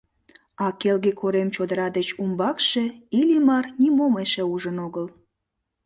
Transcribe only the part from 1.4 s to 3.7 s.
чодыра деч умбакше Иллимар